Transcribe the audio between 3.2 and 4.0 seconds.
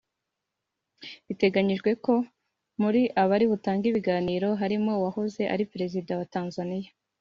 bari butange